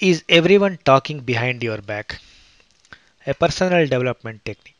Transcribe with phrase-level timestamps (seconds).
[0.00, 2.20] Is everyone talking behind your back?
[3.26, 4.76] A personal development technique.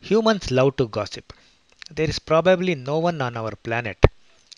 [0.00, 1.32] Humans love to gossip.
[1.90, 3.96] There is probably no one on our planet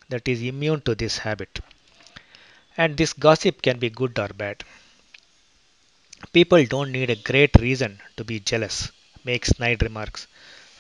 [0.09, 1.61] that is immune to this habit.
[2.77, 4.65] And this gossip can be good or bad.
[6.33, 8.91] People don't need a great reason to be jealous,
[9.23, 10.27] make snide remarks,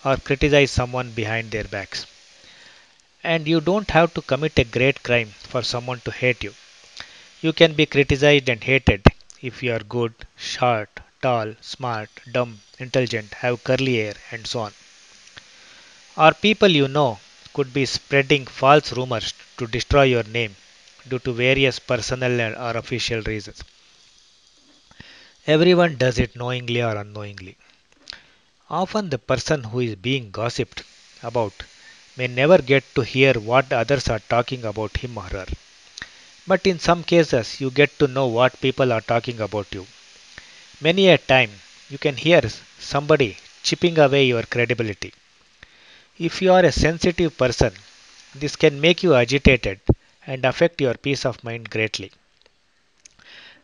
[0.04, 2.04] or criticize someone behind their backs.
[3.22, 6.52] And you don't have to commit a great crime for someone to hate you.
[7.42, 9.04] You can be criticized and hated
[9.42, 10.88] if you are good, short,
[11.20, 14.72] tall, smart, dumb, intelligent, have curly hair, and so on.
[16.16, 17.20] Or people you know
[17.52, 20.56] could be spreading false rumors to destroy your name
[21.06, 23.62] due to various personal or official reasons.
[25.46, 27.56] Everyone does it knowingly or unknowingly.
[28.70, 30.82] Often, the person who is being gossiped
[31.22, 31.62] about
[32.16, 35.46] may never get to hear what others are talking about him or her.
[36.46, 39.88] But in some cases, you get to know what people are talking about you.
[40.80, 42.42] Many a time, you can hear
[42.78, 45.14] somebody chipping away your credibility.
[46.18, 47.74] If you are a sensitive person,
[48.34, 49.80] this can make you agitated
[50.26, 52.12] and affect your peace of mind greatly.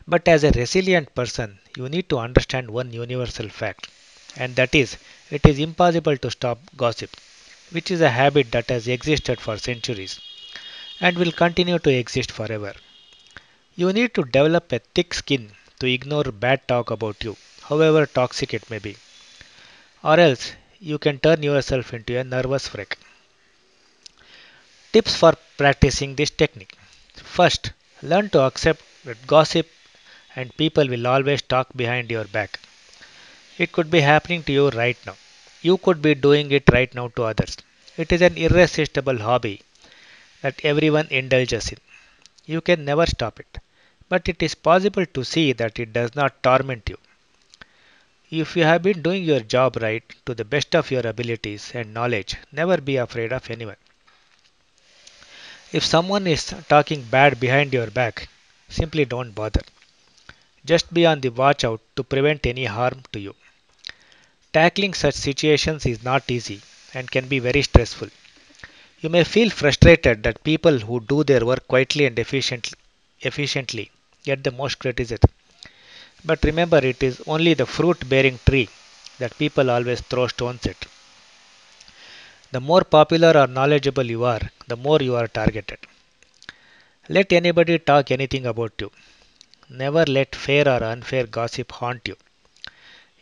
[0.08, 3.86] But as a resilient person, you need to understand one universal fact,
[4.34, 4.96] and that is
[5.30, 7.16] it is impossible to stop gossip,
[7.70, 10.20] which is a habit that has existed for centuries
[11.00, 12.74] and will continue to exist forever.
[13.76, 18.52] You need to develop a thick skin to ignore bad talk about you, however toxic
[18.52, 18.96] it may be,
[20.02, 22.98] or else you can turn yourself into a nervous wreck.
[24.92, 26.74] Tips for practicing this technique.
[27.14, 29.66] First, learn to accept that gossip
[30.36, 32.60] and people will always talk behind your back.
[33.58, 35.16] It could be happening to you right now.
[35.62, 37.56] You could be doing it right now to others.
[37.96, 39.62] It is an irresistible hobby
[40.42, 41.78] that everyone indulges in.
[42.46, 43.58] You can never stop it.
[44.08, 46.98] But it is possible to see that it does not torment you.
[48.30, 51.92] If you have been doing your job right to the best of your abilities and
[51.92, 53.76] knowledge, never be afraid of anyone.
[55.72, 58.28] If someone is talking bad behind your back,
[58.68, 59.62] simply don't bother.
[60.64, 63.34] Just be on the watch out to prevent any harm to you.
[64.52, 66.60] Tackling such situations is not easy
[66.92, 68.10] and can be very stressful.
[69.00, 72.76] You may feel frustrated that people who do their work quietly and efficiently,
[73.20, 73.90] efficiently
[74.24, 75.30] get the most criticism.
[76.24, 78.68] But remember, it is only the fruit bearing tree
[79.18, 80.86] that people always throw stones at.
[82.52, 85.78] The more popular or knowledgeable you are, the more you are targeted.
[87.08, 88.92] Let anybody talk anything about you.
[89.70, 92.16] Never let fair or unfair gossip haunt you.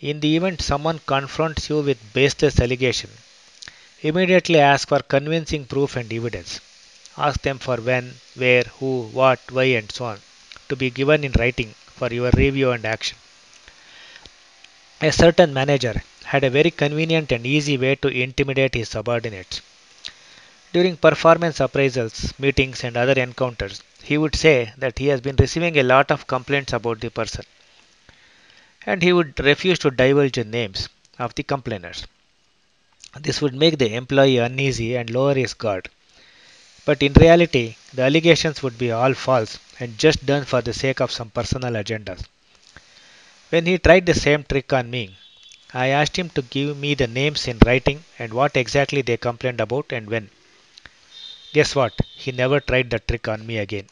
[0.01, 3.11] In the event someone confronts you with baseless allegation,
[4.03, 6.61] immediately ask for convincing proof and evidence.
[7.19, 10.21] Ask them for when, where, who, what, why, and so on
[10.69, 13.19] to be given in writing for your review and action.
[15.01, 19.63] A certain manager had a very convenient and easy way to intimidate his subordinates.
[20.73, 25.79] During performance appraisals, meetings, and other encounters, he would say that he has been receiving
[25.79, 27.45] a lot of complaints about the person,
[28.87, 32.07] and he would refuse to divulge the names of the complainers.
[33.21, 35.89] This would make the employee uneasy and lower his guard.
[36.85, 41.01] But in reality, the allegations would be all false and just done for the sake
[41.01, 42.23] of some personal agendas.
[43.51, 45.17] When he tried the same trick on me,
[45.75, 49.61] I asked him to give me the names in writing and what exactly they complained
[49.61, 50.31] about and when.
[51.53, 51.93] Guess what?
[52.15, 53.89] He never tried the trick on me again.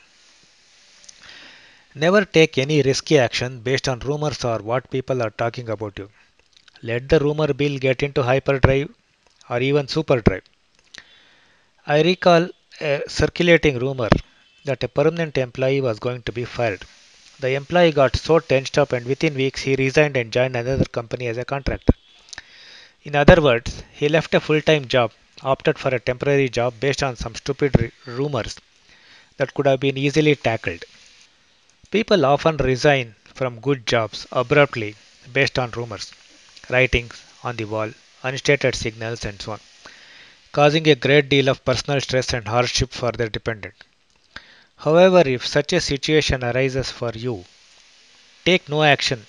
[1.94, 6.10] Never take any risky action based on rumors or what people are talking about you.
[6.82, 8.90] Let the rumor bill get into hyperdrive
[9.48, 10.42] or even superdrive.
[11.86, 12.48] I recall
[12.80, 14.08] a circulating rumor
[14.64, 16.84] that a permanent employee was going to be fired.
[17.40, 21.26] The employee got so tensed up and within weeks he resigned and joined another company
[21.26, 21.94] as a contractor.
[23.02, 25.12] In other words, he left a full time job,
[25.42, 28.56] opted for a temporary job based on some stupid rumors
[29.36, 30.84] that could have been easily tackled.
[31.90, 34.96] People often resign from good jobs abruptly
[35.32, 36.12] based on rumors,
[36.70, 37.90] writings on the wall,
[38.24, 39.60] unstated signals, and so on,
[40.52, 43.74] causing a great deal of personal stress and hardship for their dependent.
[44.78, 47.44] However, if such a situation arises for you,
[48.44, 49.26] take no action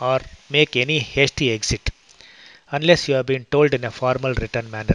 [0.00, 1.90] or make any hasty exit
[2.70, 4.94] unless you have been told in a formal written manner.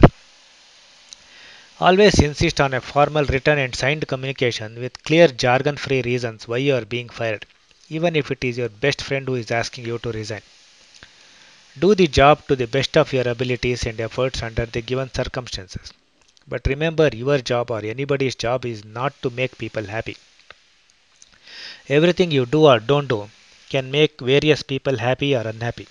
[1.80, 6.58] Always insist on a formal written and signed communication with clear jargon free reasons why
[6.58, 7.46] you are being fired,
[7.88, 10.42] even if it is your best friend who is asking you to resign.
[11.78, 15.92] Do the job to the best of your abilities and efforts under the given circumstances.
[16.46, 20.16] But remember, your job or anybody's job is not to make people happy.
[21.88, 23.30] Everything you do or don't do
[23.68, 25.86] can make various people happy or unhappy.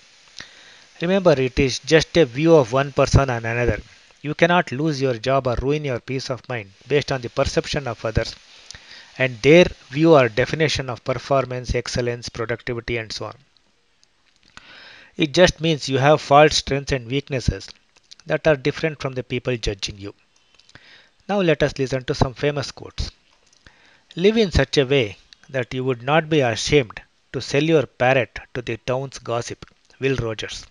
[1.00, 3.80] Remember, it is just a view of one person and another.
[4.20, 7.86] You cannot lose your job or ruin your peace of mind based on the perception
[7.86, 8.34] of others
[9.16, 13.34] and their view or definition of performance, excellence, productivity, and so on.
[15.18, 17.68] It just means you have faults, strengths, and weaknesses
[18.26, 20.14] that are different from the people judging you.
[21.28, 23.10] Now, let us listen to some famous quotes.
[24.14, 25.18] Live in such a way
[25.48, 29.66] that you would not be ashamed to sell your parrot to the town's gossip.
[29.98, 30.66] Will Rogers.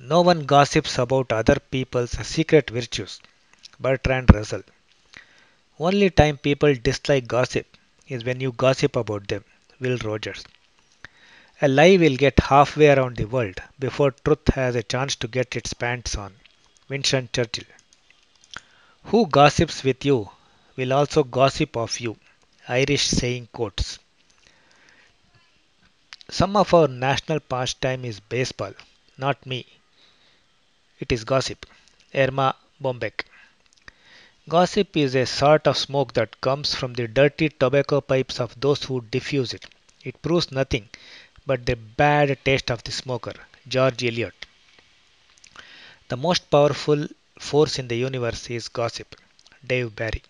[0.00, 3.20] No one gossips about other people's secret virtues.
[3.78, 4.62] Bertrand Russell.
[5.78, 7.66] Only time people dislike gossip
[8.08, 9.44] is when you gossip about them.
[9.80, 10.44] Will Rogers.
[11.60, 15.56] A lie will get halfway around the world before truth has a chance to get
[15.56, 16.36] its pants on.
[16.88, 17.64] Winston Churchill.
[19.06, 20.30] Who gossips with you
[20.76, 22.16] will also gossip of you.
[22.68, 23.98] Irish saying quotes.
[26.30, 28.74] Some of our national pastime is baseball,
[29.16, 29.66] not me.
[31.00, 31.66] It is gossip.
[32.14, 33.24] Erma Bombeck.
[34.48, 38.84] Gossip is a sort of smoke that comes from the dirty tobacco pipes of those
[38.84, 39.66] who diffuse it.
[40.04, 40.88] It proves nothing
[41.48, 43.34] but the bad taste of the smoker.
[43.74, 44.46] George Eliot.
[46.08, 47.06] The most powerful
[47.38, 49.16] force in the universe is gossip.
[49.66, 50.22] Dave Barry.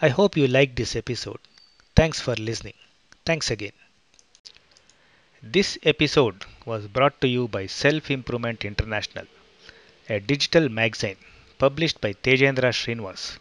[0.00, 1.40] I hope you liked this episode.
[1.96, 2.78] Thanks for listening.
[3.24, 3.76] Thanks again.
[5.42, 9.26] This episode was brought to you by Self Improvement International,
[10.08, 11.18] a digital magazine
[11.58, 13.38] published by Tejendra Srinivas,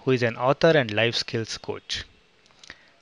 [0.00, 2.04] who is an author and life skills coach.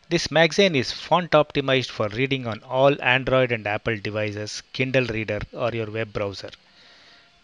[0.09, 5.41] This magazine is font optimized for reading on all Android and Apple devices, Kindle Reader,
[5.53, 6.51] or your web browser.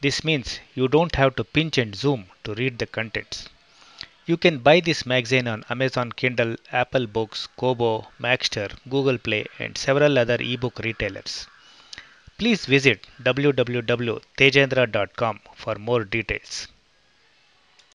[0.01, 3.49] This means you don't have to pinch and zoom to read the contents.
[4.27, 9.77] You can buy this magazine on Amazon Kindle, Apple Books, Kobo, Magzter, Google Play, and
[9.77, 11.49] several other ebook retailers.
[12.39, 16.69] Please visit www.tejendra.com for more details.